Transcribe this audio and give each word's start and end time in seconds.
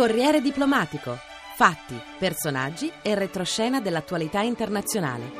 Corriere 0.00 0.40
diplomatico. 0.40 1.18
Fatti, 1.56 1.94
personaggi 2.18 2.90
e 3.02 3.14
retroscena 3.14 3.82
dell'attualità 3.82 4.40
internazionale. 4.40 5.30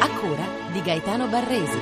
A 0.00 0.08
cura 0.18 0.46
di 0.70 0.82
Gaetano 0.82 1.26
Barresi. 1.28 1.78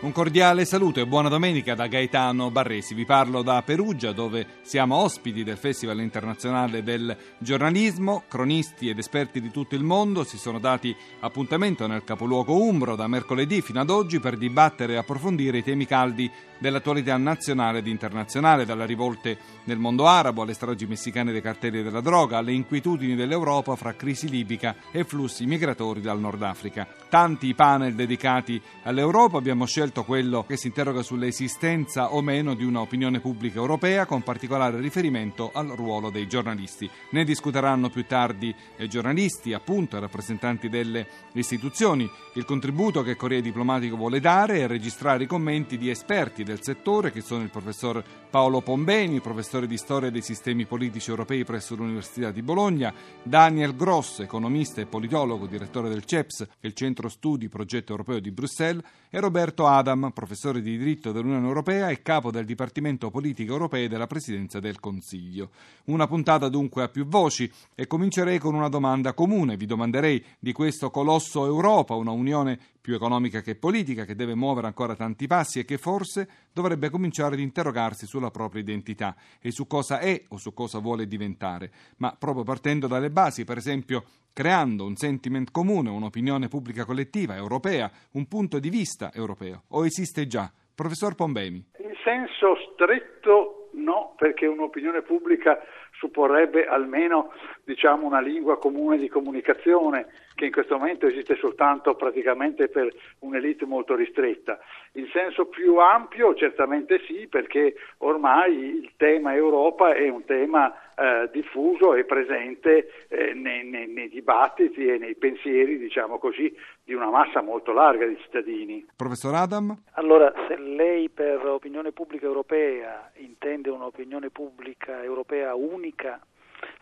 Un 0.00 0.12
cordiale 0.12 0.64
saluto 0.64 0.98
e 0.98 1.06
buona 1.06 1.28
domenica 1.28 1.74
da 1.74 1.86
Gaetano 1.86 2.50
Barresi. 2.50 2.94
Vi 2.94 3.04
parlo 3.04 3.42
da 3.42 3.62
Perugia 3.62 4.12
dove 4.12 4.46
siamo 4.62 4.96
ospiti 4.96 5.44
del 5.44 5.58
Festival 5.58 6.00
internazionale 6.00 6.82
del 6.82 7.14
giornalismo. 7.36 8.24
Cronisti 8.28 8.88
ed 8.88 8.98
esperti 8.98 9.42
di 9.42 9.50
tutto 9.50 9.74
il 9.74 9.84
mondo 9.84 10.24
si 10.24 10.38
sono 10.38 10.58
dati 10.58 10.96
appuntamento 11.20 11.86
nel 11.86 12.02
capoluogo 12.02 12.60
umbro 12.60 12.96
da 12.96 13.06
mercoledì 13.06 13.60
fino 13.60 13.80
ad 13.80 13.90
oggi 13.90 14.18
per 14.20 14.38
dibattere 14.38 14.94
e 14.94 14.96
approfondire 14.96 15.58
i 15.58 15.62
temi 15.62 15.86
caldi 15.86 16.28
dell'attualità 16.62 17.18
nazionale 17.18 17.80
ed 17.80 17.88
internazionale, 17.88 18.64
dalle 18.64 18.86
rivolte 18.86 19.36
nel 19.64 19.78
mondo 19.78 20.06
arabo 20.06 20.42
alle 20.42 20.54
stragi 20.54 20.86
messicane 20.86 21.32
dei 21.32 21.42
cartelli 21.42 21.82
della 21.82 22.00
droga, 22.00 22.38
alle 22.38 22.52
inquietudini 22.52 23.14
dell'Europa 23.14 23.76
fra 23.76 23.94
crisi 23.94 24.30
libica 24.30 24.76
e 24.92 25.04
flussi 25.04 25.44
migratori 25.44 26.00
dal 26.00 26.20
Nord 26.20 26.42
Africa. 26.42 26.86
Tanti 27.08 27.48
i 27.48 27.54
panel 27.54 27.94
dedicati 27.94 28.62
all'Europa, 28.84 29.38
abbiamo 29.38 29.66
scelto 29.66 30.04
quello 30.04 30.44
che 30.46 30.56
si 30.56 30.68
interroga 30.68 31.02
sull'esistenza 31.02 32.14
o 32.14 32.22
meno 32.22 32.54
di 32.54 32.64
un'opinione 32.64 33.18
pubblica 33.20 33.58
europea, 33.58 34.06
con 34.06 34.22
particolare 34.22 34.78
riferimento 34.78 35.50
al 35.52 35.66
ruolo 35.68 36.10
dei 36.10 36.28
giornalisti. 36.28 36.88
Ne 37.10 37.24
discuteranno 37.24 37.90
più 37.90 38.06
tardi 38.06 38.54
giornalisti, 38.88 39.52
appunto, 39.52 39.98
rappresentanti 39.98 40.68
delle 40.68 41.06
istituzioni. 41.32 42.08
Il 42.34 42.44
contributo 42.44 43.02
che 43.02 43.16
Corriere 43.16 43.42
Diplomatico 43.42 43.96
vuole 43.96 44.20
dare 44.20 44.60
è 44.60 44.66
registrare 44.68 45.24
i 45.24 45.26
commenti 45.26 45.76
di 45.76 45.90
esperti 45.90 46.44
del 46.44 46.51
settore, 46.60 47.12
che 47.12 47.20
sono 47.20 47.42
il 47.42 47.50
professor 47.50 48.02
Paolo 48.28 48.60
Pombeni, 48.60 49.20
professore 49.20 49.66
di 49.66 49.76
storia 49.76 50.10
dei 50.10 50.22
sistemi 50.22 50.66
politici 50.66 51.10
europei 51.10 51.44
presso 51.44 51.76
l'Università 51.76 52.30
di 52.30 52.42
Bologna, 52.42 52.92
Daniel 53.22 53.76
Gross, 53.76 54.18
economista 54.18 54.80
e 54.80 54.86
politologo, 54.86 55.46
direttore 55.46 55.88
del 55.88 56.04
CEPS, 56.04 56.48
il 56.60 56.74
Centro 56.74 57.08
Studi 57.08 57.48
Progetto 57.48 57.92
Europeo 57.92 58.20
di 58.20 58.30
Bruxelles, 58.30 58.84
e 59.14 59.20
Roberto 59.20 59.66
Adam, 59.66 60.10
professore 60.14 60.62
di 60.62 60.78
diritto 60.78 61.12
dell'Unione 61.12 61.46
Europea 61.46 61.90
e 61.90 62.00
capo 62.00 62.30
del 62.30 62.46
Dipartimento 62.46 63.10
Politiche 63.10 63.50
Europee 63.50 63.86
della 63.86 64.06
Presidenza 64.06 64.58
del 64.58 64.80
Consiglio. 64.80 65.50
Una 65.84 66.06
puntata 66.06 66.48
dunque 66.48 66.82
a 66.82 66.88
più 66.88 67.06
voci 67.06 67.50
e 67.74 67.86
comincerei 67.86 68.38
con 68.38 68.54
una 68.54 68.70
domanda 68.70 69.12
comune. 69.12 69.58
Vi 69.58 69.66
domanderei 69.66 70.24
di 70.38 70.52
questo 70.52 70.90
colosso 70.90 71.44
Europa, 71.44 71.94
una 71.94 72.10
unione 72.10 72.58
più 72.82 72.94
economica 72.94 73.40
che 73.40 73.54
politica, 73.54 74.04
che 74.04 74.16
deve 74.16 74.34
muovere 74.34 74.66
ancora 74.66 74.96
tanti 74.96 75.28
passi 75.28 75.60
e 75.60 75.64
che 75.64 75.78
forse 75.78 76.28
dovrebbe 76.52 76.90
cominciare 76.90 77.34
ad 77.34 77.40
interrogarsi 77.40 78.06
sulla 78.06 78.30
propria 78.30 78.60
identità 78.60 79.14
e 79.40 79.52
su 79.52 79.66
cosa 79.68 80.00
è 80.00 80.20
o 80.28 80.36
su 80.36 80.52
cosa 80.52 80.80
vuole 80.80 81.06
diventare, 81.06 81.70
ma 81.98 82.14
proprio 82.18 82.42
partendo 82.42 82.88
dalle 82.88 83.10
basi, 83.10 83.44
per 83.44 83.56
esempio 83.56 84.02
creando 84.32 84.84
un 84.84 84.96
sentiment 84.96 85.50
comune, 85.52 85.90
un'opinione 85.90 86.48
pubblica 86.48 86.84
collettiva 86.84 87.36
europea, 87.36 87.90
un 88.12 88.26
punto 88.26 88.58
di 88.58 88.68
vista 88.68 89.12
europeo, 89.14 89.62
o 89.68 89.86
esiste 89.86 90.26
già? 90.26 90.50
Professor 90.74 91.14
Pombemi. 91.14 91.64
In 91.78 91.94
senso 92.02 92.56
stretto 92.72 93.68
no, 93.74 94.14
perché 94.16 94.46
un'opinione 94.46 95.02
pubblica 95.02 95.58
supporrebbe 96.02 96.66
almeno 96.66 97.32
diciamo, 97.62 98.04
una 98.04 98.20
lingua 98.20 98.58
comune 98.58 98.98
di 98.98 99.08
comunicazione 99.08 100.08
che 100.34 100.46
in 100.46 100.52
questo 100.52 100.76
momento 100.76 101.06
esiste 101.06 101.36
soltanto 101.36 101.94
praticamente 101.94 102.68
per 102.68 102.92
un'elite 103.20 103.64
molto 103.66 103.94
ristretta. 103.94 104.58
In 104.94 105.08
senso 105.12 105.46
più 105.46 105.76
ampio 105.76 106.34
certamente 106.34 107.00
sì, 107.06 107.28
perché 107.28 107.74
ormai 107.98 108.80
il 108.80 108.92
tema 108.96 109.34
Europa 109.34 109.94
è 109.94 110.08
un 110.08 110.24
tema 110.24 110.74
eh, 110.94 111.28
diffuso 111.32 111.94
e 111.94 112.04
presente 112.04 113.06
eh, 113.08 113.32
nei, 113.34 113.64
nei, 113.64 113.88
nei, 113.88 114.08
dibattiti 114.08 114.86
e 114.86 114.98
nei 114.98 115.14
pensieri, 115.14 115.78
diciamo 115.78 116.18
così, 116.18 116.54
di 116.84 116.92
una 116.94 117.10
massa 117.10 117.40
molto 117.40 117.72
larga 117.72 118.06
di 118.06 118.18
cittadini. 118.18 118.86
Professor 118.96 119.34
Adam? 119.34 119.76
Allora, 119.92 120.32
se 120.48 120.56
lei 120.58 121.08
per 121.08 121.46
opinione 121.46 121.92
pubblica 121.92 122.26
europea 122.26 123.10
intende 123.16 123.70
un'opinione 123.70 124.30
pubblica 124.30 125.02
europea 125.02 125.54
unica, 125.54 125.91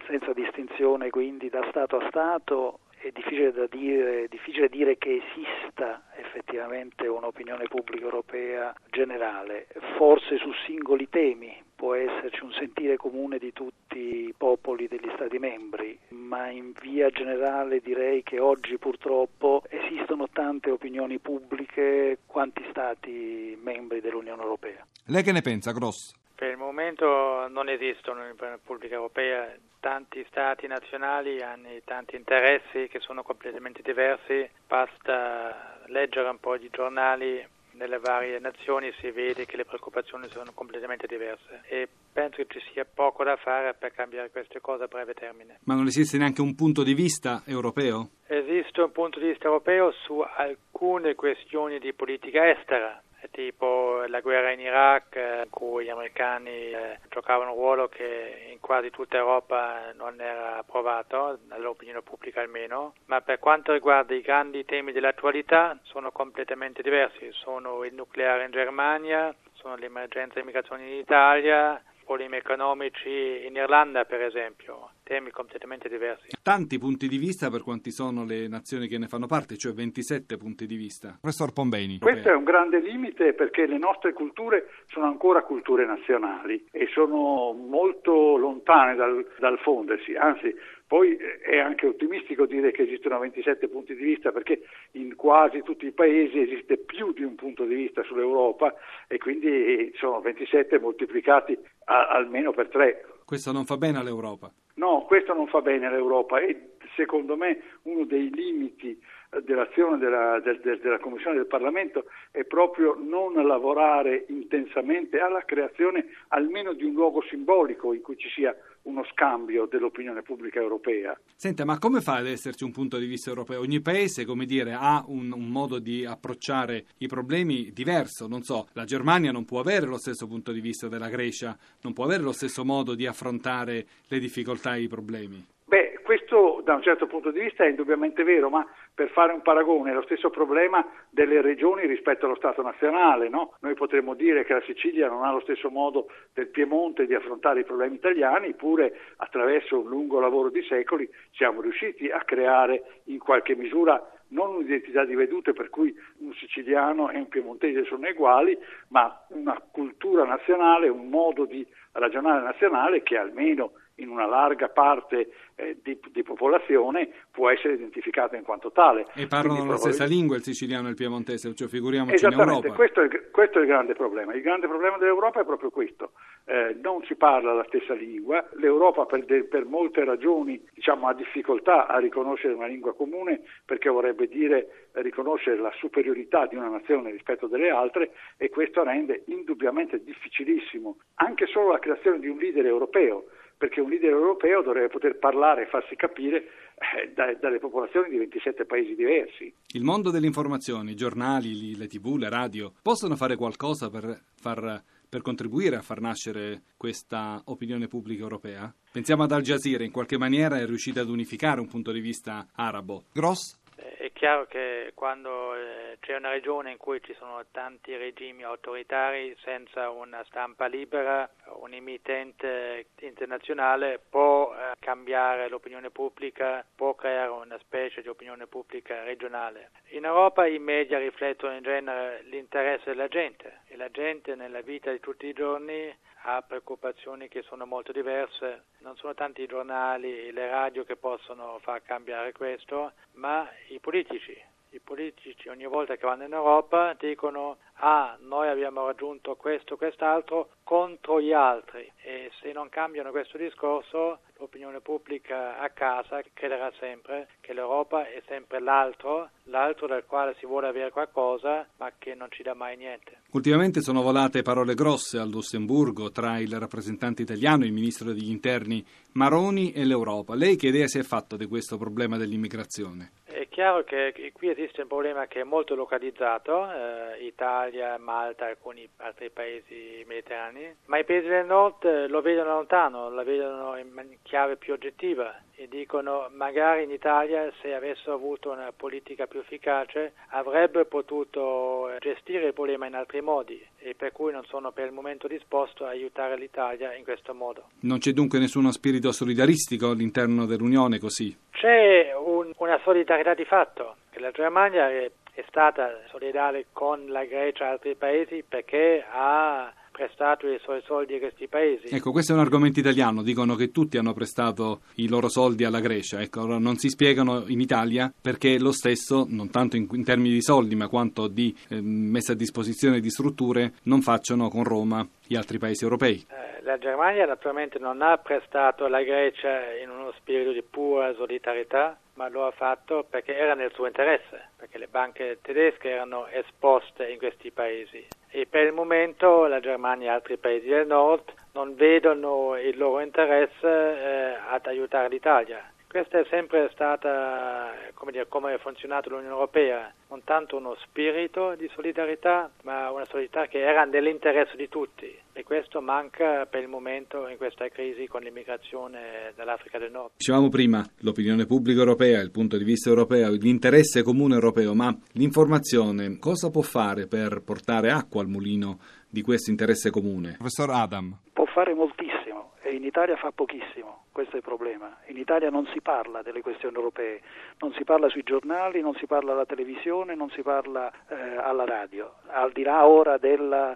senza 0.06 0.32
distinzione 0.32 1.10
quindi 1.10 1.48
da 1.48 1.66
Stato 1.70 1.96
a 1.96 2.08
Stato, 2.08 2.80
è 3.00 3.10
difficile, 3.12 3.52
dire, 3.70 4.28
difficile 4.28 4.68
dire 4.68 4.98
che 4.98 5.22
esista 5.22 6.02
effettivamente 6.16 7.06
un'opinione 7.06 7.66
pubblica 7.66 8.04
europea 8.04 8.74
generale, 8.90 9.68
forse 9.96 10.36
su 10.36 10.52
singoli 10.66 11.08
temi 11.08 11.56
può 11.74 11.94
esserci 11.94 12.44
un 12.44 12.52
sentire 12.52 12.98
comune 12.98 13.38
di 13.38 13.54
tutti 13.54 14.26
i 14.26 14.34
popoli 14.36 14.86
degli 14.86 15.10
Stati 15.14 15.38
membri, 15.38 15.98
ma 16.10 16.50
in 16.50 16.72
via 16.78 17.08
generale 17.08 17.80
direi 17.80 18.22
che 18.22 18.38
oggi 18.38 18.76
purtroppo 18.76 19.62
esistono 19.70 20.28
tante 20.30 20.70
opinioni 20.70 21.18
pubbliche 21.18 22.18
quanti 22.26 22.62
Stati 22.68 23.58
membri 23.62 24.02
dell'Unione 24.02 24.42
Europea. 24.42 24.86
Lei 25.06 25.22
che 25.22 25.32
ne 25.32 25.40
pensa, 25.40 25.72
Gross? 25.72 26.19
Per 26.40 26.48
il 26.48 26.56
momento 26.56 27.48
non 27.48 27.68
esistono 27.68 28.24
in 28.24 28.34
Repubblica 28.34 28.94
Europea, 28.94 29.54
tanti 29.78 30.24
stati 30.30 30.66
nazionali 30.66 31.42
hanno 31.42 31.68
tanti 31.84 32.16
interessi 32.16 32.88
che 32.88 32.98
sono 32.98 33.22
completamente 33.22 33.82
diversi, 33.82 34.48
basta 34.66 35.82
leggere 35.88 36.30
un 36.30 36.40
po' 36.40 36.56
di 36.56 36.70
giornali 36.72 37.46
nelle 37.72 37.98
varie 37.98 38.38
nazioni 38.38 38.90
si 39.00 39.10
vede 39.10 39.44
che 39.44 39.58
le 39.58 39.66
preoccupazioni 39.66 40.28
sono 40.30 40.50
completamente 40.54 41.06
diverse 41.06 41.60
e 41.68 41.86
penso 42.10 42.36
che 42.36 42.46
ci 42.48 42.60
sia 42.72 42.86
poco 42.86 43.22
da 43.22 43.36
fare 43.36 43.74
per 43.74 43.92
cambiare 43.92 44.30
queste 44.30 44.62
cose 44.62 44.84
a 44.84 44.86
breve 44.86 45.12
termine. 45.12 45.58
Ma 45.64 45.74
non 45.74 45.88
esiste 45.88 46.16
neanche 46.16 46.40
un 46.40 46.54
punto 46.54 46.82
di 46.82 46.94
vista 46.94 47.42
europeo? 47.44 48.12
Esiste 48.26 48.80
un 48.80 48.92
punto 48.92 49.20
di 49.20 49.28
vista 49.28 49.44
europeo 49.44 49.92
su 49.92 50.20
alcune 50.20 51.14
questioni 51.14 51.78
di 51.78 51.92
politica 51.92 52.48
estera 52.48 53.02
tipo 53.30 54.04
la 54.06 54.20
guerra 54.20 54.50
in 54.50 54.60
Iraq 54.60 55.16
eh, 55.16 55.42
in 55.44 55.50
cui 55.50 55.84
gli 55.84 55.88
americani 55.90 56.50
eh, 56.50 56.98
giocavano 57.08 57.50
un 57.50 57.56
ruolo 57.56 57.88
che 57.88 58.48
in 58.50 58.60
quasi 58.60 58.90
tutta 58.90 59.16
Europa 59.16 59.92
non 59.94 60.20
era 60.20 60.58
approvato, 60.58 61.38
dall'opinione 61.42 62.02
pubblica 62.02 62.40
almeno, 62.40 62.94
ma 63.06 63.20
per 63.20 63.38
quanto 63.38 63.72
riguarda 63.72 64.14
i 64.14 64.20
grandi 64.20 64.64
temi 64.64 64.92
dell'attualità 64.92 65.78
sono 65.82 66.10
completamente 66.10 66.82
diversi, 66.82 67.30
sono 67.32 67.84
il 67.84 67.94
nucleare 67.94 68.44
in 68.44 68.50
Germania, 68.50 69.34
sono 69.52 69.76
l'emergenza 69.76 70.40
immigrazione 70.40 70.86
in 70.86 70.98
Italia, 70.98 71.80
problemi 72.10 72.38
economici 72.38 73.46
in 73.46 73.54
Irlanda, 73.54 74.04
per 74.04 74.20
esempio, 74.20 74.94
temi 75.04 75.30
completamente 75.30 75.88
diversi. 75.88 76.26
Tanti 76.42 76.76
punti 76.76 77.06
di 77.06 77.18
vista 77.18 77.50
per 77.50 77.62
quanti 77.62 77.92
sono 77.92 78.24
le 78.24 78.48
nazioni 78.48 78.88
che 78.88 78.98
ne 78.98 79.06
fanno 79.06 79.28
parte, 79.28 79.56
cioè 79.56 79.72
27 79.72 80.36
punti 80.36 80.66
di 80.66 80.74
vista. 80.74 81.18
Professor 81.20 81.52
Pombeni. 81.52 82.00
Questo 82.00 82.28
è 82.28 82.34
un 82.34 82.42
grande 82.42 82.80
limite 82.80 83.32
perché 83.32 83.64
le 83.64 83.78
nostre 83.78 84.12
culture 84.12 84.70
sono 84.88 85.06
ancora 85.06 85.42
culture 85.42 85.86
nazionali 85.86 86.66
e 86.72 86.88
sono 86.92 87.52
molto 87.52 88.36
lontane 88.36 88.96
dal, 88.96 89.24
dal 89.38 89.60
fondersi, 89.60 90.16
anzi 90.16 90.52
poi 90.90 91.16
è 91.16 91.56
anche 91.58 91.86
ottimistico 91.86 92.46
dire 92.46 92.72
che 92.72 92.82
esistono 92.82 93.20
27 93.20 93.68
punti 93.68 93.94
di 93.94 94.02
vista 94.02 94.32
perché 94.32 94.62
in 94.94 95.14
quasi 95.14 95.62
tutti 95.62 95.86
i 95.86 95.92
paesi 95.92 96.40
esiste 96.40 96.78
più 96.78 97.12
di 97.12 97.22
un 97.22 97.36
punto 97.36 97.62
di 97.64 97.76
vista 97.76 98.02
sull'Europa 98.02 98.74
e 99.06 99.16
quindi 99.18 99.92
sono 99.94 100.20
27 100.20 100.80
moltiplicati 100.80 101.56
a, 101.84 102.08
almeno 102.08 102.50
per 102.50 102.70
tre. 102.70 103.06
Questo 103.24 103.52
non 103.52 103.66
fa 103.66 103.76
bene 103.76 103.98
all'Europa. 103.98 104.52
No, 104.74 105.04
questo 105.06 105.32
non 105.32 105.46
fa 105.46 105.60
bene 105.60 105.86
all'Europa 105.86 106.40
e 106.40 106.70
secondo 106.96 107.36
me 107.36 107.62
uno 107.82 108.04
dei 108.04 108.28
limiti 108.28 109.00
dell'azione 109.44 109.98
della, 109.98 110.40
del, 110.40 110.58
della 110.60 110.98
Commissione 110.98 111.36
del 111.36 111.46
Parlamento 111.46 112.06
è 112.32 112.44
proprio 112.44 112.96
non 112.98 113.34
lavorare 113.46 114.24
intensamente 114.28 115.20
alla 115.20 115.44
creazione 115.44 116.06
almeno 116.28 116.72
di 116.72 116.84
un 116.84 116.92
luogo 116.92 117.22
simbolico 117.22 117.92
in 117.92 118.02
cui 118.02 118.16
ci 118.16 118.28
sia 118.28 118.54
uno 118.82 119.04
scambio 119.12 119.66
dell'opinione 119.66 120.22
pubblica 120.22 120.58
europea. 120.58 121.18
Senta, 121.36 121.64
ma 121.64 121.78
come 121.78 122.00
fa 122.00 122.16
ad 122.16 122.26
esserci 122.26 122.64
un 122.64 122.72
punto 122.72 122.98
di 122.98 123.06
vista 123.06 123.28
europeo? 123.28 123.60
Ogni 123.60 123.80
paese, 123.80 124.24
come 124.24 124.46
dire, 124.46 124.72
ha 124.72 125.04
un, 125.06 125.32
un, 125.32 125.48
modo 125.48 125.78
di 125.78 126.04
approcciare 126.04 126.86
i 126.98 127.06
problemi 127.06 127.70
diverso. 127.72 128.26
Non 128.26 128.42
so, 128.42 128.68
la 128.72 128.84
Germania 128.84 129.32
non 129.32 129.44
può 129.44 129.60
avere 129.60 129.86
lo 129.86 129.98
stesso 129.98 130.26
punto 130.26 130.50
di 130.50 130.60
vista 130.60 130.88
della 130.88 131.08
Grecia, 131.08 131.56
non 131.82 131.92
può 131.92 132.04
avere 132.04 132.22
lo 132.22 132.32
stesso 132.32 132.64
modo 132.64 132.94
di 132.94 133.06
affrontare 133.06 133.86
le 134.08 134.18
difficoltà 134.18 134.74
e 134.74 134.82
i 134.82 134.88
problemi. 134.88 135.46
Beh, 135.70 136.00
questo 136.02 136.60
da 136.64 136.74
un 136.74 136.82
certo 136.82 137.06
punto 137.06 137.30
di 137.30 137.38
vista 137.38 137.62
è 137.62 137.68
indubbiamente 137.68 138.24
vero, 138.24 138.50
ma 138.50 138.66
per 139.00 139.08
fare 139.12 139.32
un 139.32 139.40
paragone 139.40 139.92
è 139.92 139.94
lo 139.94 140.02
stesso 140.02 140.28
problema 140.28 140.86
delle 141.08 141.40
regioni 141.40 141.86
rispetto 141.86 142.26
allo 142.26 142.34
Stato 142.34 142.60
nazionale. 142.60 143.30
No? 143.30 143.54
Noi 143.60 143.72
potremmo 143.72 144.12
dire 144.12 144.44
che 144.44 144.52
la 144.52 144.60
Sicilia 144.66 145.08
non 145.08 145.24
ha 145.24 145.32
lo 145.32 145.40
stesso 145.40 145.70
modo 145.70 146.08
del 146.34 146.48
Piemonte 146.48 147.06
di 147.06 147.14
affrontare 147.14 147.60
i 147.60 147.64
problemi 147.64 147.94
italiani, 147.94 148.48
eppure 148.48 149.14
attraverso 149.16 149.80
un 149.80 149.88
lungo 149.88 150.20
lavoro 150.20 150.50
di 150.50 150.62
secoli 150.64 151.08
siamo 151.30 151.62
riusciti 151.62 152.10
a 152.10 152.20
creare 152.26 153.00
in 153.04 153.18
qualche 153.18 153.56
misura 153.56 154.06
non 154.32 154.56
un'identità 154.56 155.06
di 155.06 155.14
vedute 155.14 155.54
per 155.54 155.70
cui 155.70 155.96
un 156.18 156.34
siciliano 156.34 157.08
e 157.08 157.16
un 157.16 157.28
piemontese 157.28 157.84
sono 157.84 158.06
uguali, 158.06 158.56
ma 158.88 159.24
una 159.28 159.58
cultura 159.70 160.24
nazionale, 160.24 160.90
un 160.90 161.08
modo 161.08 161.46
di 161.46 161.66
ragionare 161.92 162.42
nazionale 162.42 163.02
che 163.02 163.16
almeno 163.16 163.72
in 164.00 164.08
una 164.08 164.26
larga 164.26 164.68
parte 164.68 165.30
eh, 165.54 165.78
di, 165.82 165.98
di, 166.10 166.22
popolazione 166.22 167.08
può 167.30 167.50
essere 167.50 167.74
identificata 167.74 168.36
in 168.36 168.42
quanto 168.42 168.72
tale. 168.72 169.06
E 169.14 169.26
parlano 169.26 169.56
Quindi, 169.56 169.72
la 169.72 169.78
stessa 169.78 170.04
lingua 170.04 170.36
il 170.36 170.42
siciliano 170.42 170.88
e 170.88 170.90
il 170.90 170.96
piemontese, 170.96 171.54
cioè 171.54 171.68
figuriamoci 171.68 172.24
in 172.24 172.32
Europa. 172.32 172.72
Questo 172.72 173.02
è, 173.02 173.30
questo 173.30 173.58
è 173.58 173.62
il 173.62 173.68
grande 173.68 173.94
problema. 173.94 174.34
Il 174.34 174.42
grande 174.42 174.66
problema 174.66 174.96
dell'Europa 174.96 175.40
è 175.40 175.44
proprio 175.44 175.70
questo. 175.70 176.12
Eh, 176.44 176.76
non 176.82 177.02
si 177.04 177.14
parla 177.14 177.52
la 177.52 177.64
stessa 177.68 177.94
lingua, 177.94 178.44
l'Europa 178.54 179.04
per, 179.04 179.24
de, 179.24 179.44
per 179.44 179.66
molte 179.66 180.04
ragioni 180.04 180.60
diciamo, 180.72 181.06
ha 181.06 181.14
difficoltà 181.14 181.86
a 181.86 181.98
riconoscere 181.98 182.54
una 182.54 182.66
lingua 182.66 182.94
comune 182.94 183.42
perché 183.64 183.88
vorrebbe 183.88 184.26
dire 184.26 184.88
riconoscere 184.92 185.60
la 185.60 185.72
superiorità 185.76 186.46
di 186.46 186.56
una 186.56 186.68
nazione 186.68 187.10
rispetto 187.10 187.46
delle 187.46 187.70
altre 187.70 188.12
e 188.36 188.48
questo 188.48 188.82
rende 188.82 189.22
indubbiamente 189.26 190.02
difficilissimo 190.02 190.96
anche 191.16 191.46
solo 191.46 191.72
la 191.72 191.78
creazione 191.78 192.18
di 192.18 192.28
un 192.28 192.38
leader 192.38 192.66
europeo 192.66 193.26
perché 193.60 193.82
un 193.82 193.90
leader 193.90 194.12
europeo 194.12 194.62
dovrebbe 194.62 194.88
poter 194.88 195.18
parlare 195.18 195.64
e 195.64 195.66
farsi 195.66 195.94
capire 195.94 196.44
eh, 196.76 197.12
da, 197.14 197.34
dalle 197.34 197.58
popolazioni 197.58 198.08
di 198.08 198.16
27 198.16 198.64
paesi 198.64 198.94
diversi. 198.94 199.52
Il 199.74 199.84
mondo 199.84 200.10
delle 200.10 200.24
informazioni, 200.24 200.92
i 200.92 200.96
giornali, 200.96 201.76
le 201.76 201.86
tv, 201.86 202.16
le 202.16 202.30
radio, 202.30 202.72
possono 202.80 203.16
fare 203.16 203.36
qualcosa 203.36 203.90
per, 203.90 204.18
far, 204.34 204.82
per 205.06 205.20
contribuire 205.20 205.76
a 205.76 205.82
far 205.82 206.00
nascere 206.00 206.62
questa 206.78 207.42
opinione 207.44 207.86
pubblica 207.86 208.22
europea? 208.22 208.74
Pensiamo 208.90 209.24
ad 209.24 209.32
Al 209.32 209.42
Jazeera, 209.42 209.84
in 209.84 209.92
qualche 209.92 210.16
maniera 210.16 210.58
è 210.58 210.64
riuscita 210.64 211.02
ad 211.02 211.10
unificare 211.10 211.60
un 211.60 211.68
punto 211.68 211.92
di 211.92 212.00
vista 212.00 212.46
arabo. 212.54 213.04
Gross? 213.12 213.59
È 214.00 214.12
chiaro 214.14 214.46
che 214.46 214.92
quando 214.94 215.54
eh, 215.54 215.98
c'è 216.00 216.16
una 216.16 216.30
regione 216.30 216.70
in 216.70 216.78
cui 216.78 217.02
ci 217.02 217.14
sono 217.18 217.44
tanti 217.50 217.94
regimi 217.94 218.42
autoritari 218.44 219.36
senza 219.42 219.90
una 219.90 220.24
stampa 220.24 220.64
libera, 220.68 221.28
un 221.60 221.74
emittente 221.74 222.86
internazionale 223.00 224.00
può 224.08 224.54
eh, 224.54 224.72
cambiare 224.78 225.50
l'opinione 225.50 225.90
pubblica, 225.90 226.64
può 226.74 226.94
creare 226.94 227.28
una 227.28 227.58
specie 227.58 228.00
di 228.00 228.08
opinione 228.08 228.46
pubblica 228.46 229.02
regionale. 229.02 229.72
In 229.90 230.06
Europa 230.06 230.46
i 230.46 230.58
media 230.58 230.98
riflettono 230.98 231.54
in 231.54 231.62
genere 231.62 232.22
l'interesse 232.22 232.92
della 232.92 233.08
gente 233.08 233.64
e 233.66 233.76
la 233.76 233.90
gente 233.90 234.34
nella 234.34 234.62
vita 234.62 234.90
di 234.90 235.00
tutti 235.00 235.26
i 235.26 235.34
giorni 235.34 235.94
ha 236.22 236.42
preoccupazioni 236.42 237.28
che 237.28 237.42
sono 237.42 237.66
molto 237.66 237.92
diverse. 237.92 238.64
Non 238.78 238.96
sono 238.96 239.14
tanti 239.14 239.42
i 239.42 239.46
giornali 239.46 240.26
e 240.26 240.32
le 240.32 240.48
radio 240.48 240.84
che 240.84 240.96
possono 240.96 241.58
far 241.60 241.82
cambiare 241.82 242.32
questo, 242.32 242.92
ma 243.12 243.48
i 243.68 243.78
politici. 243.78 244.49
I 244.72 244.80
politici 244.80 245.48
ogni 245.48 245.66
volta 245.66 245.96
che 245.96 246.06
vanno 246.06 246.24
in 246.24 246.32
Europa 246.32 246.94
dicono 246.98 247.58
ah 247.82 248.16
noi 248.20 248.48
abbiamo 248.48 248.86
raggiunto 248.86 249.34
questo, 249.34 249.76
quest'altro 249.76 250.50
contro 250.62 251.20
gli 251.20 251.32
altri 251.32 251.90
e 252.02 252.30
se 252.40 252.52
non 252.52 252.68
cambiano 252.68 253.10
questo 253.10 253.36
discorso 253.36 254.20
l'opinione 254.38 254.80
pubblica 254.80 255.58
a 255.58 255.68
casa 255.70 256.22
crederà 256.32 256.72
sempre 256.78 257.28
che 257.40 257.52
l'Europa 257.52 258.06
è 258.08 258.22
sempre 258.28 258.60
l'altro, 258.60 259.30
l'altro 259.44 259.88
dal 259.88 260.06
quale 260.06 260.36
si 260.38 260.46
vuole 260.46 260.68
avere 260.68 260.90
qualcosa 260.90 261.66
ma 261.78 261.92
che 261.98 262.14
non 262.14 262.28
ci 262.30 262.44
dà 262.44 262.54
mai 262.54 262.76
niente. 262.76 263.22
Ultimamente 263.32 263.80
sono 263.80 264.02
volate 264.02 264.42
parole 264.42 264.74
grosse 264.74 265.18
al 265.18 265.30
Lussemburgo 265.30 266.12
tra 266.12 266.38
il 266.38 266.58
rappresentante 266.58 267.22
italiano, 267.22 267.64
il 267.64 267.72
ministro 267.72 268.12
degli 268.12 268.30
interni 268.30 268.84
Maroni 269.12 269.72
e 269.72 269.84
l'Europa. 269.84 270.34
Lei 270.34 270.54
che 270.54 270.68
idea 270.68 270.86
si 270.86 270.98
è 270.98 271.02
fatto 271.02 271.36
di 271.36 271.46
questo 271.46 271.76
problema 271.76 272.16
dell'immigrazione? 272.16 273.10
È 273.40 273.48
chiaro 273.48 273.84
che 273.84 274.32
qui 274.34 274.50
esiste 274.50 274.82
un 274.82 274.88
problema 274.88 275.26
che 275.26 275.40
è 275.40 275.44
molto 275.44 275.74
localizzato, 275.74 276.70
eh, 276.70 277.24
Italia, 277.24 277.96
Malta, 277.96 278.44
alcuni 278.44 278.86
altri 278.98 279.30
paesi 279.30 280.04
mediterranei, 280.06 280.76
ma 280.84 280.98
i 280.98 281.06
paesi 281.06 281.26
del 281.26 281.46
nord 281.46 281.82
eh, 281.84 282.06
lo 282.06 282.20
vedono 282.20 282.52
lontano, 282.52 283.08
lo 283.08 283.24
vedono 283.24 283.78
in 283.78 284.18
chiave 284.20 284.58
più 284.58 284.74
oggettiva 284.74 285.34
e 285.60 285.68
dicono 285.68 286.30
magari 286.32 286.84
in 286.84 286.90
Italia 286.90 287.52
se 287.60 287.74
avessero 287.74 288.14
avuto 288.14 288.50
una 288.50 288.72
politica 288.74 289.26
più 289.26 289.40
efficace 289.40 290.14
avrebbero 290.28 290.86
potuto 290.86 291.94
gestire 291.98 292.46
il 292.46 292.54
problema 292.54 292.86
in 292.86 292.94
altri 292.94 293.20
modi 293.20 293.62
e 293.76 293.94
per 293.94 294.10
cui 294.10 294.32
non 294.32 294.42
sono 294.44 294.72
per 294.72 294.86
il 294.86 294.92
momento 294.92 295.28
disposto 295.28 295.84
a 295.84 295.90
aiutare 295.90 296.38
l'Italia 296.38 296.94
in 296.94 297.04
questo 297.04 297.34
modo. 297.34 297.68
Non 297.80 297.98
c'è 297.98 298.12
dunque 298.12 298.38
nessuno 298.38 298.72
spirito 298.72 299.12
solidaristico 299.12 299.90
all'interno 299.90 300.46
dell'Unione 300.46 300.98
così? 300.98 301.36
C'è 301.50 302.14
un, 302.16 302.52
una 302.56 302.80
solidarietà 302.82 303.34
di 303.34 303.44
fatto, 303.44 303.96
che 304.08 304.18
la 304.18 304.30
Germania 304.30 304.88
è, 304.88 305.10
è 305.34 305.44
stata 305.48 305.90
solidale 306.08 306.68
con 306.72 307.04
la 307.08 307.24
Grecia 307.24 307.66
e 307.66 307.68
altri 307.68 307.96
paesi 307.96 308.42
perché 308.48 309.04
ha 309.06 309.70
prestato 310.00 310.48
i 310.48 310.58
suoi 310.62 310.80
soldi 310.86 311.16
a 311.16 311.18
questi 311.18 311.46
paesi. 311.46 311.94
Ecco, 311.94 312.10
questo 312.10 312.32
è 312.32 312.34
un 312.34 312.40
argomento 312.40 312.80
italiano, 312.80 313.22
dicono 313.22 313.54
che 313.54 313.70
tutti 313.70 313.98
hanno 313.98 314.14
prestato 314.14 314.80
i 314.94 315.08
loro 315.08 315.28
soldi 315.28 315.64
alla 315.64 315.80
Grecia, 315.80 316.22
ecco, 316.22 316.46
non 316.46 316.76
si 316.76 316.88
spiegano 316.88 317.44
in 317.48 317.60
Italia 317.60 318.10
perché 318.18 318.58
lo 318.58 318.72
stesso, 318.72 319.26
non 319.28 319.50
tanto 319.50 319.76
in, 319.76 319.86
in 319.92 320.02
termini 320.02 320.32
di 320.32 320.40
soldi 320.40 320.74
ma 320.74 320.88
quanto 320.88 321.28
di 321.28 321.54
eh, 321.68 321.82
messa 321.82 322.32
a 322.32 322.34
disposizione 322.34 323.00
di 323.00 323.10
strutture, 323.10 323.74
non 323.84 324.00
facciano 324.00 324.48
con 324.48 324.64
Roma 324.64 325.06
gli 325.26 325.36
altri 325.36 325.58
paesi 325.58 325.84
europei. 325.84 326.24
Eh, 326.30 326.62
la 326.62 326.78
Germania 326.78 327.26
naturalmente 327.26 327.78
non 327.78 328.00
ha 328.00 328.16
prestato 328.16 328.86
alla 328.86 329.02
Grecia 329.02 329.74
in 329.82 329.90
uno 329.90 330.12
spirito 330.16 330.52
di 330.52 330.62
pura 330.62 331.12
solidarietà, 331.14 331.98
ma 332.14 332.30
lo 332.30 332.46
ha 332.46 332.52
fatto 332.52 333.06
perché 333.08 333.36
era 333.36 333.52
nel 333.54 333.72
suo 333.74 333.86
interesse, 333.86 334.48
perché 334.56 334.78
le 334.78 334.88
banche 334.88 335.40
tedesche 335.42 335.90
erano 335.90 336.26
esposte 336.28 337.06
in 337.10 337.18
questi 337.18 337.50
paesi 337.50 338.06
e 338.30 338.46
per 338.46 338.66
il 338.66 338.72
momento 338.72 339.46
la 339.46 339.60
Germania 339.60 340.10
e 340.10 340.14
altri 340.14 340.36
paesi 340.36 340.68
del 340.68 340.86
nord 340.86 341.32
non 341.52 341.74
vedono 341.74 342.56
il 342.56 342.76
loro 342.78 343.00
interesse 343.00 343.66
eh, 343.66 344.36
ad 344.48 344.66
aiutare 344.66 345.08
l'Italia. 345.08 345.62
Questa 345.90 346.20
è 346.20 346.26
sempre 346.30 346.70
stata 346.72 347.72
come, 347.94 348.12
dire, 348.12 348.28
come 348.28 348.54
è 348.54 348.58
funzionato 348.58 349.08
l'Unione 349.08 349.32
Europea, 349.32 349.92
non 350.08 350.22
tanto 350.22 350.56
uno 350.56 350.76
spirito 350.84 351.56
di 351.56 351.68
solidarietà, 351.74 352.48
ma 352.62 352.92
una 352.92 353.04
solidarietà 353.06 353.48
che 353.48 353.58
era 353.58 353.82
nell'interesse 353.82 354.54
di 354.54 354.68
tutti 354.68 355.12
e 355.32 355.42
questo 355.42 355.80
manca 355.80 356.46
per 356.46 356.62
il 356.62 356.68
momento 356.68 357.26
in 357.26 357.36
questa 357.36 357.66
crisi 357.70 358.06
con 358.06 358.22
l'immigrazione 358.22 359.32
dall'Africa 359.34 359.78
del 359.78 359.90
Nord. 359.90 360.12
Dicevamo 360.16 360.48
prima 360.48 360.88
l'opinione 360.98 361.46
pubblica 361.46 361.80
europea, 361.80 362.20
il 362.20 362.30
punto 362.30 362.56
di 362.56 362.62
vista 362.62 362.88
europeo, 362.88 363.30
l'interesse 363.30 364.04
comune 364.04 364.34
europeo, 364.34 364.74
ma 364.74 364.96
l'informazione 365.14 366.18
cosa 366.20 366.50
può 366.50 366.62
fare 366.62 367.08
per 367.08 367.42
portare 367.44 367.90
acqua 367.90 368.20
al 368.20 368.28
mulino 368.28 368.78
di 369.10 369.22
questo 369.22 369.50
interesse 369.50 369.90
comune? 369.90 370.34
Professor 370.38 370.70
Adam. 370.70 371.18
Può 371.32 371.44
fare 371.46 371.74
moltissimo 371.74 372.52
e 372.62 372.74
in 372.74 372.84
Italia 372.84 373.16
fa 373.16 373.30
pochissimo 373.32 374.00
questo 374.12 374.36
è 374.36 374.38
il 374.38 374.44
problema. 374.44 374.98
In 375.06 375.16
Italia 375.16 375.50
non 375.50 375.66
si 375.72 375.80
parla 375.80 376.20
delle 376.20 376.42
questioni 376.42 376.74
europee, 376.74 377.20
non 377.60 377.72
si 377.72 377.84
parla 377.84 378.08
sui 378.08 378.22
giornali, 378.22 378.80
non 378.80 378.94
si 378.94 379.06
parla 379.06 379.32
alla 379.32 379.46
televisione, 379.46 380.14
non 380.14 380.30
si 380.30 380.42
parla 380.42 380.90
eh, 381.08 381.36
alla 381.36 381.64
radio. 381.64 382.16
Al 382.26 382.52
di 382.52 382.62
là 382.62 382.86
ora 382.86 383.16
del 383.16 383.74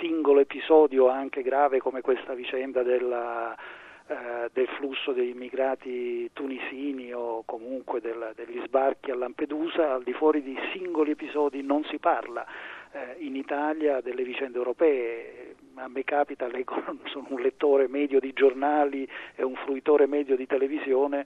singolo 0.00 0.40
episodio 0.40 1.08
anche 1.08 1.42
grave 1.42 1.78
come 1.78 2.00
questa 2.00 2.34
vicenda 2.34 2.82
della, 2.82 3.56
eh, 4.08 4.50
del 4.52 4.66
flusso 4.76 5.12
degli 5.12 5.30
immigrati 5.30 6.28
tunisini 6.32 7.12
o 7.14 7.44
comunque 7.46 8.00
del, 8.00 8.32
degli 8.34 8.60
sbarchi 8.66 9.10
a 9.10 9.14
Lampedusa, 9.14 9.92
al 9.94 10.02
di 10.02 10.12
fuori 10.12 10.42
di 10.42 10.58
singoli 10.74 11.12
episodi 11.12 11.62
non 11.62 11.84
si 11.84 11.98
parla 11.98 12.44
eh, 12.92 13.16
in 13.18 13.36
Italia 13.36 14.00
delle 14.00 14.22
vicende 14.22 14.58
europee 14.58 15.56
a 15.80 15.88
me 15.88 16.04
capita, 16.04 16.46
leggo, 16.46 16.74
sono 17.06 17.26
un 17.30 17.40
lettore 17.40 17.88
medio 17.88 18.20
di 18.20 18.32
giornali 18.32 19.08
e 19.34 19.44
un 19.44 19.54
fruitore 19.54 20.06
medio 20.06 20.36
di 20.36 20.46
televisione, 20.46 21.24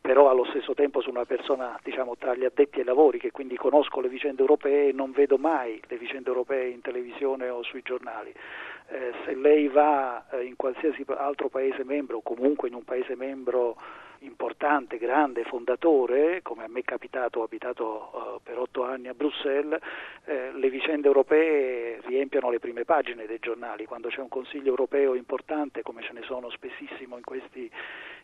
però 0.00 0.30
allo 0.30 0.44
stesso 0.46 0.74
tempo 0.74 1.00
sono 1.00 1.18
una 1.18 1.26
persona 1.26 1.78
diciamo, 1.82 2.16
tra 2.16 2.34
gli 2.34 2.44
addetti 2.44 2.78
ai 2.78 2.84
lavori 2.84 3.18
che 3.18 3.30
quindi 3.30 3.56
conosco 3.56 4.00
le 4.00 4.08
vicende 4.08 4.40
europee 4.40 4.88
e 4.88 4.92
non 4.92 5.12
vedo 5.12 5.36
mai 5.36 5.80
le 5.86 5.98
vicende 5.98 6.28
europee 6.28 6.68
in 6.68 6.80
televisione 6.80 7.48
o 7.48 7.62
sui 7.62 7.82
giornali. 7.82 8.32
Eh, 8.88 9.12
se 9.24 9.34
lei 9.34 9.68
va 9.68 10.24
eh, 10.30 10.44
in 10.44 10.56
qualsiasi 10.56 11.04
altro 11.08 11.48
paese 11.48 11.84
membro 11.84 12.18
o 12.18 12.22
comunque 12.22 12.68
in 12.68 12.74
un 12.74 12.82
paese 12.84 13.14
membro 13.14 13.76
importante, 14.20 14.98
grande, 14.98 15.44
fondatore, 15.44 16.42
come 16.42 16.64
a 16.64 16.68
me 16.68 16.80
è 16.80 16.84
capitato, 16.84 17.40
ho 17.40 17.44
abitato 17.44 18.10
uh, 18.12 18.40
per 18.42 18.58
otto 18.58 18.84
anni 18.84 19.08
a 19.08 19.14
Bruxelles, 19.14 19.80
eh, 20.24 20.52
le 20.52 20.70
vicende 20.70 21.06
europee 21.06 22.00
riempiono 22.02 22.50
le 22.50 22.58
prime 22.58 22.84
pagine 22.84 23.26
dei 23.26 23.38
giornali, 23.38 23.86
quando 23.86 24.08
c'è 24.08 24.20
un 24.20 24.28
Consiglio 24.28 24.68
europeo 24.68 25.14
importante, 25.14 25.82
come 25.82 26.02
ce 26.02 26.12
ne 26.12 26.22
sono 26.22 26.50
spessissimo 26.50 27.16
in 27.16 27.24
questi, 27.24 27.70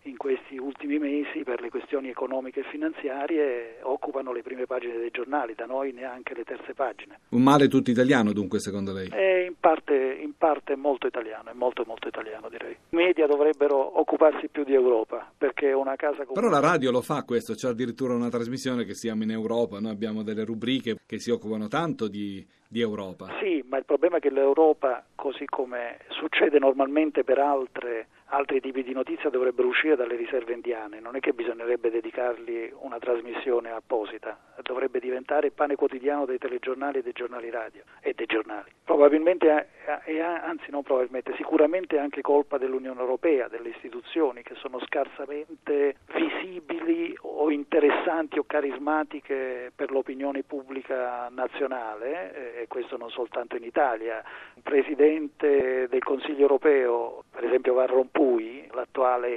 in 0.02 0.16
questi 0.16 0.56
ultimi 0.56 0.98
mesi, 0.98 1.42
per 1.42 1.60
le 1.60 1.70
questioni 1.70 2.08
economiche 2.08 2.60
e 2.60 2.64
finanziarie, 2.70 3.78
occupano 3.82 4.32
le 4.32 4.42
prime 4.42 4.66
pagine 4.66 4.96
dei 4.96 5.10
giornali, 5.10 5.54
da 5.54 5.66
noi 5.66 5.92
neanche 5.92 6.34
le 6.34 6.44
terze 6.44 6.74
pagine. 6.74 7.20
Un 7.30 7.42
male 7.42 7.68
tutto 7.68 7.90
italiano 7.90 8.32
dunque 8.32 8.58
secondo 8.60 8.92
lei? 8.92 9.08
Eh, 9.12 9.46
in, 9.46 9.54
parte, 9.58 9.94
in 9.94 10.36
parte 10.36 10.74
è 10.74 10.76
molto 10.76 11.06
italiano, 11.06 11.50
è 11.50 11.54
molto 11.54 11.84
molto 11.86 12.08
italiano 12.08 12.48
direi. 12.48 12.76
I 12.90 12.96
media 12.96 13.26
dovrebbero 13.26 13.98
occuparsi 14.00 14.48
più 14.48 14.64
di 14.64 14.74
Europa 14.74 15.30
perché 15.36 15.70
è 15.70 15.74
una 15.74 15.96
casa 15.96 16.24
comune. 16.24 16.34
Però 16.34 16.48
la 16.48 16.60
radio 16.60 16.90
lo 16.90 17.02
fa 17.02 17.22
questo, 17.22 17.54
c'è 17.54 17.68
addirittura 17.68 18.14
una 18.14 18.28
trasmissione 18.28 18.84
che 18.84 18.94
siamo 18.94 19.22
in 19.22 19.30
Europa, 19.30 19.80
noi 19.80 19.92
abbiamo 19.92 20.22
delle 20.22 20.44
rubriche 20.44 20.96
che 21.06 21.18
si 21.18 21.30
occupano 21.30 21.68
tanto 21.68 22.08
di, 22.08 22.46
di 22.68 22.80
Europa. 22.80 23.28
Sì, 23.40 23.64
ma 23.68 23.78
il 23.78 23.84
problema 23.84 24.16
è 24.16 24.20
che 24.20 24.30
l'Europa, 24.30 25.04
così 25.14 25.44
come 25.46 25.98
succede 26.08 26.58
normalmente 26.58 27.24
per 27.24 27.38
altre 27.38 28.08
altri 28.26 28.61
tipi 28.61 28.83
di 28.83 28.92
notizia 28.92 29.30
dovrebbero 29.30 29.68
uscire 29.68 29.97
dalle 29.97 30.16
riserve 30.16 30.52
indiane, 30.52 31.00
non 31.00 31.16
è 31.16 31.21
che 31.21 31.33
bisognerebbe 31.33 31.90
dedicargli 31.90 32.73
una 32.80 32.99
trasmissione 32.99 33.71
apposita, 33.71 34.38
dovrebbe 34.62 35.00
diventare 35.00 35.50
pane 35.50 35.75
quotidiano 35.76 36.25
dei 36.25 36.38
telegiornali 36.38 36.98
e 36.98 37.02
dei 37.02 37.12
giornali 37.12 37.50
radio 37.50 37.82
e 38.00 38.12
dei 38.14 38.26
giornali. 38.26 38.70
Probabilmente, 38.84 39.68
e 40.04 40.20
anzi 40.20 40.70
non 40.70 40.82
probabilmente, 40.82 41.34
sicuramente 41.36 41.96
è 41.96 41.98
anche 41.98 42.20
colpa 42.20 42.58
dell'Unione 42.58 43.00
Europea, 43.00 43.48
delle 43.48 43.70
istituzioni 43.70 44.42
che 44.42 44.54
sono 44.56 44.78
scarsamente 44.80 45.96
visibili 46.14 47.16
o 47.22 47.50
interessanti 47.50 48.38
o 48.38 48.44
carismatiche 48.46 49.72
per 49.75 49.90
l'opinione 49.90 50.42
pubblica 50.42 51.28
nazionale, 51.30 52.60
e 52.62 52.66
questo 52.68 52.96
non 52.96 53.10
soltanto 53.10 53.56
in 53.56 53.64
Italia. 53.64 54.22
Un 54.54 54.62
presidente 54.62 55.88
del 55.88 56.02
Consiglio 56.02 56.42
europeo, 56.42 57.25
per 57.30 57.44
esempio 57.44 57.75
Van 57.75 57.86
Rompuy, 57.86 58.56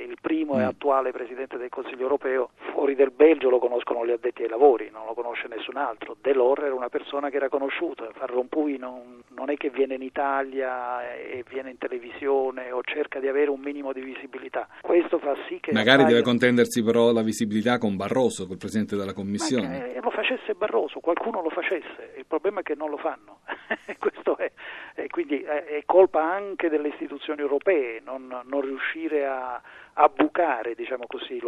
il 0.09 0.17
primo 0.21 0.55
mm. 0.55 0.59
e 0.59 0.63
attuale 0.63 1.11
presidente 1.11 1.57
del 1.57 1.69
Consiglio 1.69 2.01
europeo, 2.01 2.49
fuori 2.71 2.95
del 2.95 3.11
Belgio 3.11 3.49
lo 3.49 3.59
conoscono 3.59 4.05
gli 4.05 4.11
addetti 4.11 4.43
ai 4.43 4.49
lavori, 4.49 4.89
non 4.91 5.07
lo 5.09 5.13
conosce 5.13 5.47
nessun 5.47 5.77
altro. 5.77 6.15
Delors 6.21 6.63
era 6.63 6.73
una 6.73 6.89
persona 6.89 7.29
che 7.29 7.37
era 7.37 7.49
conosciuta, 7.49 8.09
Van 8.17 8.27
Rompuy 8.27 8.77
non, 8.77 9.21
non 9.29 9.49
è 9.49 9.55
che 9.55 9.69
viene 9.69 9.95
in 9.95 10.01
Italia 10.01 11.11
e 11.11 11.43
viene 11.49 11.71
in 11.71 11.77
televisione 11.77 12.71
o 12.71 12.81
cerca 12.83 13.19
di 13.19 13.27
avere 13.27 13.49
un 13.49 13.59
minimo 13.59 13.91
di 13.91 14.01
visibilità. 14.01 14.67
Questo 14.81 15.17
fa 15.19 15.35
sì 15.47 15.59
che... 15.59 15.71
Magari 15.71 16.05
deve 16.05 16.21
contendersi 16.21 16.83
però 16.83 17.11
la 17.11 17.23
visibilità 17.23 17.77
con 17.77 17.95
Barroso, 17.95 18.47
col 18.47 18.57
Presidente 18.57 18.95
della 18.95 19.13
Commissione. 19.13 19.67
Ma 19.67 19.93
che 19.93 19.99
lo 20.01 20.11
facesse 20.11 20.53
Barroso, 20.53 20.99
qualcuno 20.99 21.41
lo 21.41 21.49
facesse, 21.49 22.13
il 22.17 22.25
problema 22.25 22.59
è 22.61 22.63
che 22.63 22.75
non 22.75 22.89
lo 22.89 22.97
fanno. 22.97 23.39
Questo 23.99 24.38
è, 24.38 24.51
e 24.95 25.07
quindi 25.07 25.41
è 25.41 25.83
colpa 25.85 26.23
anche 26.23 26.69
delle 26.69 26.89
istituzioni 26.89 27.41
europee 27.41 28.01
non, 28.03 28.41
non 28.45 28.61
riuscire 28.61 29.25
a, 29.25 29.61
a 29.93 30.07
bucare 30.07 30.75
diciamo 30.75 31.05
così, 31.07 31.39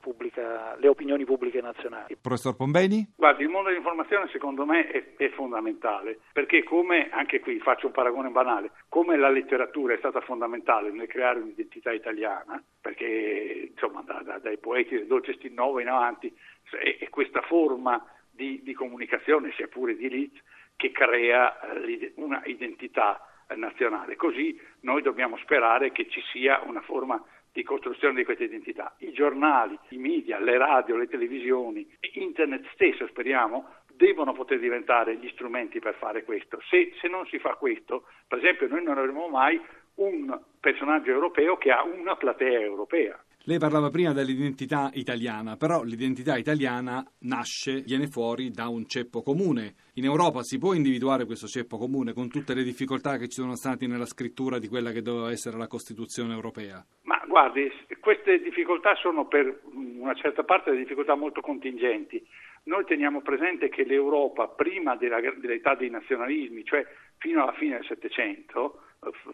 pubblica, 0.00 0.76
le 0.76 0.88
opinioni 0.88 1.24
pubbliche 1.24 1.60
nazionali. 1.60 2.16
Professor 2.20 2.56
Pombeni? 2.56 3.12
Guardi, 3.16 3.42
il 3.42 3.48
mondo 3.48 3.68
dell'informazione 3.68 4.28
secondo 4.32 4.64
me 4.64 4.88
è, 4.88 5.16
è, 5.16 5.28
fondamentale, 5.30 6.18
perché 6.32 6.62
come, 6.64 7.08
anche 7.10 7.40
qui 7.40 7.58
faccio 7.60 7.86
un 7.86 7.92
paragone 7.92 8.30
banale, 8.30 8.70
come 8.88 9.16
la 9.16 9.28
letteratura 9.28 9.94
è 9.94 9.98
stata 9.98 10.20
fondamentale 10.20 10.90
nel 10.90 11.06
creare 11.06 11.40
un'identità 11.40 11.92
italiana, 11.92 12.62
perché 12.80 13.70
insomma 13.70 14.02
da, 14.02 14.22
da, 14.24 14.38
dai 14.38 14.58
poeti 14.58 14.94
del 14.94 15.06
Dolce 15.06 15.34
Stinnovo 15.34 15.80
in 15.80 15.88
avanti 15.88 16.34
è, 16.70 16.98
è 16.98 17.08
questa 17.08 17.42
forma 17.42 18.02
di, 18.38 18.62
di, 18.62 18.72
comunicazione, 18.72 19.52
sia 19.56 19.66
pure 19.66 19.96
di 19.96 20.06
elite, 20.06 20.40
che 20.76 20.92
crea 20.92 21.58
eh, 21.60 22.12
una 22.14 22.40
identità 22.44 23.20
nazionale. 23.56 24.14
Così 24.14 24.56
noi 24.82 25.02
dobbiamo 25.02 25.36
sperare 25.38 25.90
che 25.90 26.08
ci 26.08 26.22
sia 26.30 26.62
una 26.64 26.82
forma 26.82 27.20
di 27.52 27.64
costruzione 27.64 28.14
di 28.14 28.24
questa 28.24 28.44
identità. 28.44 28.94
I 28.98 29.10
giornali, 29.10 29.76
i 29.88 29.96
media, 29.96 30.38
le 30.38 30.56
radio, 30.56 30.96
le 30.96 31.08
televisioni, 31.08 31.84
internet 32.12 32.64
stesso, 32.74 33.08
speriamo, 33.08 33.74
devono 33.92 34.32
poter 34.32 34.60
diventare 34.60 35.16
gli 35.16 35.28
strumenti 35.30 35.80
per 35.80 35.94
fare 35.94 36.22
questo. 36.22 36.60
Se, 36.68 36.92
se 37.00 37.08
non 37.08 37.26
si 37.26 37.40
fa 37.40 37.54
questo, 37.54 38.04
per 38.28 38.38
esempio, 38.38 38.68
noi 38.68 38.84
non 38.84 38.98
avremo 38.98 39.26
mai 39.26 39.60
un 39.96 40.38
personaggio 40.60 41.10
europeo 41.10 41.56
che 41.56 41.72
ha 41.72 41.82
una 41.82 42.14
platea 42.14 42.60
europea. 42.60 43.20
Lei 43.48 43.56
parlava 43.56 43.88
prima 43.88 44.12
dell'identità 44.12 44.90
italiana, 44.92 45.56
però 45.56 45.82
l'identità 45.82 46.36
italiana 46.36 47.02
nasce, 47.20 47.80
viene 47.80 48.06
fuori 48.06 48.50
da 48.50 48.68
un 48.68 48.84
ceppo 48.86 49.22
comune. 49.22 49.72
In 49.94 50.04
Europa 50.04 50.42
si 50.42 50.58
può 50.58 50.74
individuare 50.74 51.24
questo 51.24 51.46
ceppo 51.46 51.78
comune 51.78 52.12
con 52.12 52.28
tutte 52.28 52.52
le 52.52 52.62
difficoltà 52.62 53.16
che 53.16 53.26
ci 53.28 53.40
sono 53.40 53.54
state 53.54 53.86
nella 53.86 54.04
scrittura 54.04 54.58
di 54.58 54.68
quella 54.68 54.90
che 54.90 55.00
doveva 55.00 55.30
essere 55.30 55.56
la 55.56 55.66
Costituzione 55.66 56.34
europea? 56.34 56.84
Ma 57.04 57.24
guardi, 57.26 57.72
queste 58.00 58.38
difficoltà 58.42 58.94
sono 58.96 59.26
per 59.26 59.62
una 59.72 60.12
certa 60.12 60.42
parte 60.44 60.68
delle 60.68 60.82
difficoltà 60.82 61.14
molto 61.14 61.40
contingenti. 61.40 62.22
Noi 62.64 62.84
teniamo 62.84 63.22
presente 63.22 63.70
che 63.70 63.84
l'Europa, 63.84 64.46
prima 64.48 64.94
della, 64.96 65.20
dell'età 65.20 65.74
dei 65.74 65.88
nazionalismi, 65.88 66.64
cioè 66.64 66.86
fino 67.16 67.44
alla 67.44 67.52
fine 67.52 67.76
del 67.76 67.86
Settecento, 67.86 68.82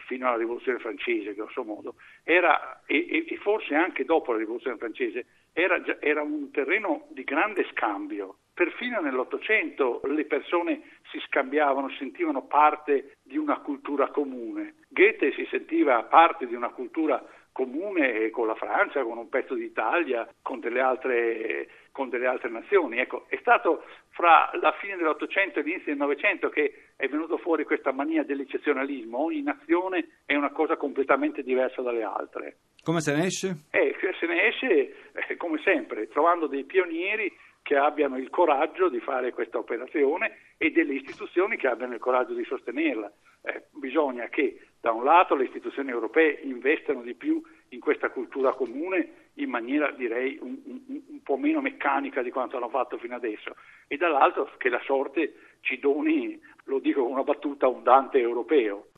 fino 0.06 0.26
alla 0.26 0.36
rivoluzione 0.36 0.78
francese, 0.78 1.34
grosso 1.34 1.64
modo, 1.64 1.94
era, 2.22 2.82
e, 2.86 3.24
e 3.26 3.36
forse 3.38 3.74
anche 3.74 4.04
dopo 4.04 4.32
la 4.32 4.38
rivoluzione 4.38 4.76
francese, 4.76 5.26
era, 5.52 5.82
era 6.00 6.22
un 6.22 6.50
terreno 6.50 7.06
di 7.10 7.24
grande 7.24 7.66
scambio. 7.70 8.38
Perfino 8.52 9.00
nell'Ottocento 9.00 10.00
le 10.04 10.26
persone 10.26 10.82
si 11.10 11.18
scambiavano, 11.26 11.88
si 11.90 11.96
sentivano 11.98 12.46
parte 12.46 13.16
di 13.22 13.36
una 13.36 13.58
cultura 13.60 14.08
comune. 14.08 14.74
Goethe 14.88 15.32
si 15.32 15.46
sentiva 15.50 16.04
parte 16.04 16.46
di 16.46 16.54
una 16.54 16.70
cultura 16.70 17.24
comune 17.50 18.30
con 18.30 18.48
la 18.48 18.56
Francia, 18.56 19.04
con 19.04 19.16
un 19.16 19.28
pezzo 19.28 19.54
d'Italia, 19.54 20.28
con 20.42 20.58
delle 20.58 20.80
altre, 20.80 21.68
con 21.94 22.08
delle 22.08 22.26
altre 22.26 22.50
nazioni. 22.50 22.98
Ecco, 22.98 23.26
è 23.28 23.38
stato 23.40 23.84
fra 24.10 24.50
la 24.60 24.72
fine 24.80 24.96
dell'Ottocento 24.96 25.60
e 25.60 25.62
l'inizio 25.62 25.92
del 25.92 25.96
Novecento 25.96 26.48
che 26.48 26.90
è 26.96 27.06
venuto 27.06 27.38
fuori 27.38 27.62
questa 27.62 27.92
mania 27.92 28.24
dell'eccezionalismo. 28.24 29.22
Ogni 29.22 29.42
nazione 29.42 30.22
è 30.26 30.34
una 30.34 30.50
cosa 30.50 30.76
completamente 30.76 31.44
diversa 31.44 31.82
dalle 31.82 32.02
altre. 32.02 32.56
Come 32.82 33.00
se 33.00 33.14
ne 33.14 33.26
esce? 33.26 33.66
Eh, 33.70 33.94
se 34.18 34.26
ne 34.26 34.48
esce, 34.48 35.12
eh, 35.12 35.36
come 35.36 35.60
sempre, 35.62 36.08
trovando 36.08 36.48
dei 36.48 36.64
pionieri 36.64 37.32
che 37.62 37.76
abbiano 37.76 38.18
il 38.18 38.28
coraggio 38.28 38.88
di 38.88 38.98
fare 38.98 39.32
questa 39.32 39.58
operazione 39.58 40.38
e 40.58 40.72
delle 40.72 40.94
istituzioni 40.94 41.56
che 41.56 41.68
abbiano 41.68 41.94
il 41.94 42.00
coraggio 42.00 42.34
di 42.34 42.44
sostenerla. 42.44 43.10
Eh, 43.42 43.66
bisogna 43.70 44.26
che 44.26 44.58
da 44.80 44.90
un 44.90 45.04
lato 45.04 45.36
le 45.36 45.44
istituzioni 45.44 45.90
europee 45.90 46.40
investano 46.42 47.02
di 47.02 47.14
più 47.14 47.40
in 47.68 47.78
questa 47.78 48.10
cultura 48.10 48.52
comune 48.52 49.23
in 49.34 49.50
maniera 49.50 49.90
direi 49.92 50.38
un, 50.40 50.60
un, 50.64 50.80
un, 50.86 51.22
po' 51.22 51.36
meno 51.36 51.60
meccanica 51.60 52.22
di 52.22 52.30
quanto 52.30 52.56
hanno 52.56 52.68
fatto 52.68 52.98
fino 52.98 53.14
adesso 53.14 53.56
e 53.88 53.96
dall'altro 53.96 54.50
che 54.58 54.68
la 54.68 54.80
sorte 54.84 55.56
ci 55.60 55.78
doni, 55.78 56.38
lo 56.64 56.78
dico 56.78 57.02
con 57.02 57.12
una 57.12 57.22
battuta, 57.22 57.66
un 57.68 57.82
Dante 57.82 58.18
europeo. 58.18 58.88